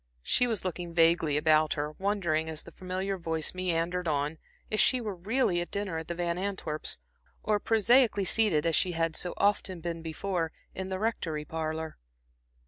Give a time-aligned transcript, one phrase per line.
[0.23, 4.39] She was looking vaguely about her, wondering as the familiar voice meandered on,
[4.71, 6.97] if she were really at dinner at the Van Antwerps',
[7.43, 11.99] or prosaically seated as she had so often been before, in the Rectory parlor.